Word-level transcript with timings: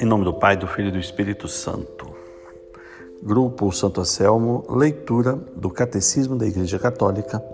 Em 0.00 0.06
nome 0.06 0.24
do 0.24 0.34
Pai, 0.34 0.56
do 0.56 0.66
Filho 0.66 0.88
e 0.88 0.92
do 0.92 0.98
Espírito 0.98 1.46
Santo. 1.48 2.08
Grupo 3.22 3.70
Santo 3.72 4.00
Anselmo, 4.00 4.64
leitura 4.70 5.34
do 5.54 5.70
Catecismo 5.70 6.36
da 6.36 6.46
Igreja 6.46 6.78
Católica, 6.78 7.44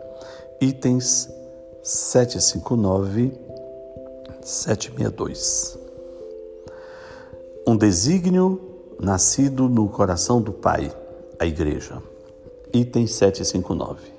itens 0.61 1.29
759, 1.83 3.33
762. 4.43 5.79
Um 7.67 7.77
desígnio 7.77 8.61
nascido 9.01 9.69
no 9.69 9.89
coração 9.89 10.41
do 10.41 10.53
Pai, 10.53 10.93
a 11.39 11.47
Igreja. 11.47 12.03
Item 12.73 13.07
759. 13.07 14.13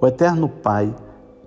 O 0.00 0.06
Eterno 0.06 0.48
Pai, 0.48 0.94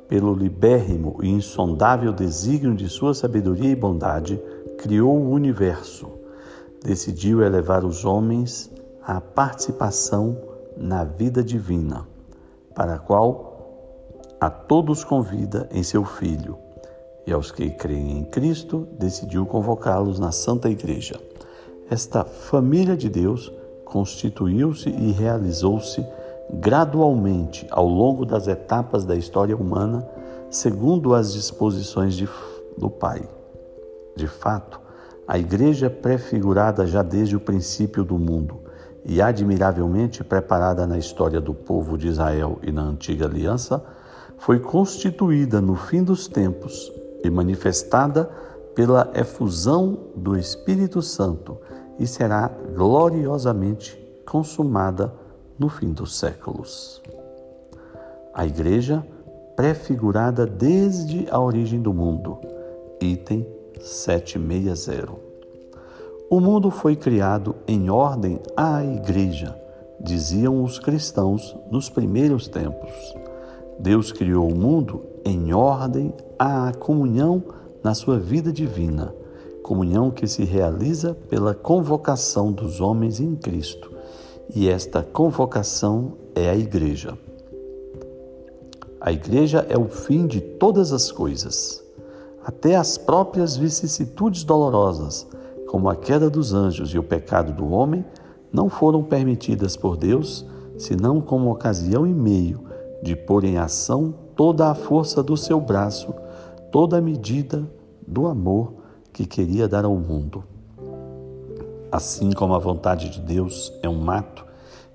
pelo 0.09 0.33
libérrimo 0.33 1.19
e 1.21 1.29
insondável 1.29 2.11
desígnio 2.11 2.75
de 2.75 2.89
sua 2.89 3.13
sabedoria 3.13 3.69
e 3.69 3.75
bondade, 3.75 4.41
criou 4.79 5.15
o 5.15 5.29
universo, 5.29 6.09
decidiu 6.83 7.43
elevar 7.43 7.85
os 7.85 8.03
homens 8.03 8.71
à 9.05 9.21
participação 9.21 10.35
na 10.75 11.03
vida 11.03 11.43
divina, 11.43 12.07
para 12.73 12.95
a 12.95 12.99
qual 12.99 13.47
a 14.41 14.49
todos 14.49 15.03
convida 15.03 15.69
em 15.71 15.83
seu 15.83 16.03
Filho, 16.03 16.57
e 17.27 17.31
aos 17.31 17.51
que 17.51 17.69
creem 17.69 18.17
em 18.17 18.23
Cristo, 18.23 18.87
decidiu 18.97 19.45
convocá-los 19.45 20.17
na 20.17 20.31
Santa 20.31 20.69
Igreja. 20.69 21.19
Esta 21.87 22.23
família 22.23 22.97
de 22.97 23.09
Deus 23.09 23.51
constituiu-se 23.85 24.89
e 24.89 25.11
realizou-se 25.11 26.03
gradualmente 26.51 27.67
ao 27.69 27.87
longo 27.87 28.25
das 28.25 28.47
etapas 28.47 29.05
da 29.05 29.15
história 29.15 29.55
humana, 29.55 30.07
segundo 30.49 31.13
as 31.13 31.33
disposições 31.33 32.15
de, 32.15 32.27
do 32.77 32.89
Pai. 32.89 33.21
De 34.15 34.27
fato, 34.27 34.79
a 35.27 35.37
Igreja 35.37 35.85
é 35.85 35.89
prefigurada 35.89 36.87
já 36.87 37.03
desde 37.03 37.35
o 37.35 37.39
princípio 37.39 38.03
do 38.03 38.17
mundo 38.17 38.59
e 39.05 39.21
admiravelmente 39.21 40.23
preparada 40.23 40.85
na 40.85 40.97
história 40.97 41.39
do 41.39 41.53
povo 41.53 41.97
de 41.97 42.07
Israel 42.07 42.57
e 42.63 42.71
na 42.71 42.81
antiga 42.81 43.25
aliança, 43.25 43.83
foi 44.37 44.59
constituída 44.59 45.61
no 45.61 45.75
fim 45.75 46.03
dos 46.03 46.27
tempos 46.27 46.91
e 47.23 47.29
manifestada 47.29 48.29
pela 48.73 49.11
efusão 49.13 49.99
do 50.15 50.37
Espírito 50.37 51.01
Santo 51.01 51.57
e 51.99 52.07
será 52.07 52.49
gloriosamente 52.73 53.97
consumada 54.25 55.13
no 55.59 55.67
fim 55.67 55.91
dos 55.91 56.17
séculos. 56.17 57.01
A 58.33 58.45
Igreja, 58.47 59.05
prefigurada 59.55 60.45
desde 60.45 61.27
a 61.29 61.39
origem 61.39 61.81
do 61.81 61.93
mundo, 61.93 62.39
item 63.01 63.45
760. 63.81 65.09
O 66.29 66.39
mundo 66.39 66.71
foi 66.71 66.95
criado 66.95 67.55
em 67.67 67.89
ordem 67.89 68.39
à 68.55 68.83
Igreja, 68.83 69.59
diziam 69.99 70.63
os 70.63 70.79
cristãos 70.79 71.55
nos 71.69 71.89
primeiros 71.89 72.47
tempos. 72.47 72.91
Deus 73.79 74.11
criou 74.11 74.49
o 74.49 74.55
mundo 74.55 75.03
em 75.25 75.53
ordem 75.53 76.13
à 76.37 76.71
comunhão 76.71 77.43
na 77.83 77.93
sua 77.93 78.19
vida 78.19 78.51
divina, 78.51 79.13
comunhão 79.63 80.11
que 80.11 80.27
se 80.27 80.43
realiza 80.43 81.13
pela 81.13 81.53
convocação 81.53 82.51
dos 82.51 82.79
homens 82.79 83.19
em 83.19 83.35
Cristo, 83.35 83.91
e 84.53 84.67
esta 84.67 85.03
convocação 85.03 86.13
é 86.33 86.49
a 86.49 86.55
Igreja. 86.55 87.17
A 88.99 89.11
Igreja 89.11 89.65
é 89.69 89.77
o 89.77 89.87
fim 89.87 90.25
de 90.25 90.41
todas 90.41 90.91
as 90.91 91.11
coisas. 91.11 91.83
Até 92.43 92.75
as 92.75 92.97
próprias 92.97 93.55
vicissitudes 93.55 94.43
dolorosas, 94.43 95.27
como 95.67 95.87
a 95.87 95.95
queda 95.95 96.29
dos 96.29 96.53
anjos 96.53 96.89
e 96.89 96.97
o 96.97 97.03
pecado 97.03 97.53
do 97.53 97.71
homem, 97.71 98.03
não 98.51 98.69
foram 98.69 99.03
permitidas 99.03 99.77
por 99.77 99.95
Deus, 99.95 100.45
senão 100.77 101.21
como 101.21 101.51
ocasião 101.51 102.07
e 102.07 102.13
meio 102.13 102.61
de 103.03 103.15
pôr 103.15 103.43
em 103.43 103.57
ação 103.57 104.13
toda 104.35 104.69
a 104.69 104.75
força 104.75 105.21
do 105.21 105.37
seu 105.37 105.61
braço, 105.61 106.13
toda 106.71 106.97
a 106.97 107.01
medida 107.01 107.69
do 108.05 108.25
amor 108.25 108.73
que 109.13 109.25
queria 109.25 109.67
dar 109.67 109.85
ao 109.85 109.95
mundo. 109.95 110.43
Assim 111.91 112.31
como 112.31 112.53
a 112.53 112.59
vontade 112.59 113.09
de 113.09 113.19
Deus 113.19 113.73
é 113.81 113.89
um 113.89 113.99
mato 113.99 114.45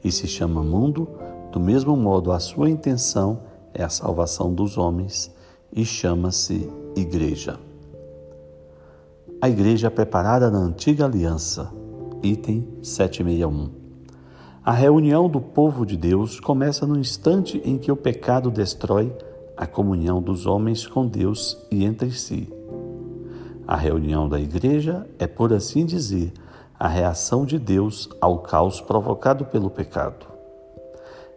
e 0.03 0.13
se 0.13 0.29
chama 0.29 0.63
mundo, 0.63 1.09
do 1.51 1.59
mesmo 1.59 1.97
modo 1.97 2.31
a 2.31 2.39
sua 2.39 2.71
intenção 2.71 3.41
é 3.73 3.83
a 3.83 3.89
salvação 3.89 4.55
dos 4.55 4.79
homens 4.79 5.35
e 5.73 5.85
chama-se 5.85 6.71
Igreja. 6.95 7.59
A 9.41 9.49
Igreja 9.49 9.91
preparada 9.91 10.51
na 10.51 10.59
antiga 10.59 11.05
aliança, 11.05 11.73
item 12.23 12.67
761. 12.81 13.71
A 14.65 14.73
reunião 14.73 15.29
do 15.29 15.41
povo 15.41 15.85
de 15.85 15.97
Deus 15.97 16.39
começa 16.39 16.87
no 16.87 16.99
instante 16.99 17.61
em 17.65 17.77
que 17.77 17.91
o 17.91 17.97
pecado 17.97 18.51
destrói 18.51 19.13
a 19.57 19.67
comunhão 19.67 20.23
dos 20.23 20.47
homens 20.47 20.87
com 20.87 21.07
Deus 21.07 21.59
e 21.71 21.85
entre 21.85 22.11
si. 22.13 22.49
A 23.67 23.77
reunião 23.77 24.29
da 24.29 24.41
Igreja 24.41 25.07
é, 25.19 25.27
por 25.27 25.53
assim 25.53 25.85
dizer, 25.85 26.33
a 26.85 26.89
reação 26.89 27.47
de 27.47 27.59
Deus 27.59 28.11
ao 28.21 28.41
caos 28.41 28.79
provocado 28.79 29.47
pelo 29.47 29.71
pecado. 29.71 30.27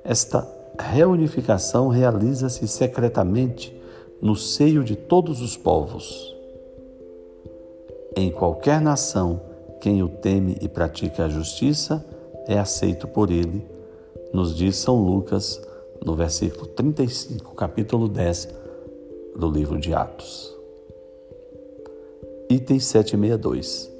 Esta 0.04 0.46
reunificação 0.78 1.88
realiza-se 1.88 2.68
secretamente 2.68 3.74
no 4.22 4.36
seio 4.36 4.84
de 4.84 4.98
todos 4.98 5.42
os 5.42 5.56
povos. 5.56 6.36
Em 8.14 8.30
qualquer 8.30 8.82
nação, 8.82 9.40
quem 9.80 10.04
o 10.04 10.10
teme 10.10 10.58
e 10.60 10.68
pratica 10.68 11.24
a 11.24 11.30
justiça 11.30 12.06
é 12.46 12.60
aceito 12.60 13.08
por 13.08 13.32
ele, 13.32 13.66
nos 14.34 14.54
diz 14.54 14.76
São 14.76 15.02
Lucas, 15.02 15.62
no 16.04 16.14
versículo 16.14 16.68
35, 16.68 17.56
capítulo 17.56 18.10
10 18.10 18.50
do 19.34 19.50
livro 19.50 19.80
de 19.80 19.94
Atos. 19.94 20.54
Item 22.50 22.82
762. 22.82 23.96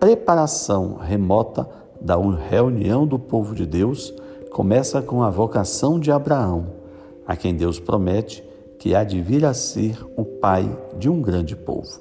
Preparação 0.00 0.94
remota 0.94 1.68
da 2.00 2.16
reunião 2.16 3.06
do 3.06 3.18
povo 3.18 3.54
de 3.54 3.66
Deus 3.66 4.14
começa 4.50 5.02
com 5.02 5.22
a 5.22 5.28
vocação 5.28 6.00
de 6.00 6.10
Abraão, 6.10 6.68
a 7.26 7.36
quem 7.36 7.54
Deus 7.54 7.78
promete 7.78 8.42
que 8.78 8.94
há 8.94 9.04
de 9.04 9.20
vir 9.20 9.44
a 9.44 9.52
ser 9.52 10.02
o 10.16 10.24
pai 10.24 10.74
de 10.96 11.10
um 11.10 11.20
grande 11.20 11.54
povo. 11.54 12.00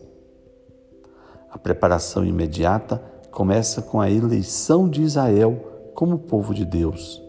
A 1.51 1.57
preparação 1.57 2.23
imediata 2.23 3.03
começa 3.31 3.81
com 3.81 3.99
a 3.99 4.09
eleição 4.09 4.87
de 4.87 5.01
Israel 5.01 5.91
como 5.93 6.19
povo 6.19 6.53
de 6.53 6.63
Deus. 6.63 7.21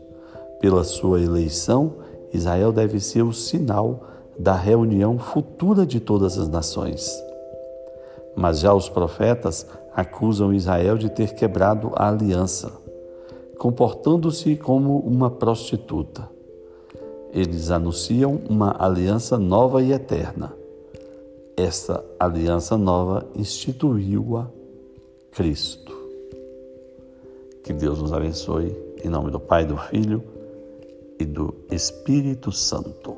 Pela 0.60 0.84
sua 0.84 1.20
eleição, 1.20 1.94
Israel 2.32 2.70
deve 2.70 3.00
ser 3.00 3.22
o 3.22 3.32
sinal 3.32 4.04
da 4.38 4.54
reunião 4.54 5.19
futura 5.19 5.84
de 5.84 5.98
todas 5.98 6.38
as 6.38 6.48
nações. 6.48 7.10
Mas 8.37 8.60
já 8.60 8.72
os 8.72 8.88
profetas 8.88 9.66
acusam 9.95 10.53
Israel 10.53 10.97
de 10.97 11.11
ter 11.11 11.34
quebrado 11.34 11.93
a 11.95 12.09
aliança, 12.09 12.73
comportando-se 13.59 14.56
como 14.56 14.99
uma 14.99 15.31
prostituta. 15.31 16.28
Eles 17.33 17.71
anunciam 17.71 18.41
uma 18.49 18.75
aliança 18.79 19.39
nova 19.39 19.83
e 19.83 19.93
eterna. 19.93 20.53
Esta 21.56 22.05
aliança 22.19 22.77
nova 22.77 23.27
instituiu-a 23.37 24.49
Cristo. 25.31 25.93
Que 27.62 27.73
Deus 27.73 28.00
nos 28.00 28.12
abençoe, 28.12 28.77
em 29.05 29.09
nome 29.09 29.31
do 29.31 29.39
Pai, 29.39 29.65
do 29.65 29.77
Filho 29.77 30.23
e 31.19 31.25
do 31.25 31.55
Espírito 31.71 32.50
Santo. 32.50 33.17